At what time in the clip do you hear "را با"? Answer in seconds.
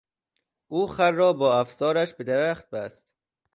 1.11-1.59